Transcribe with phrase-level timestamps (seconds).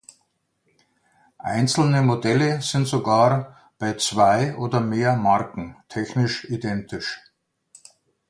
[1.43, 7.21] Einzelne Modelle sind sogar bei zwei oder mehr Marken technisch identisch.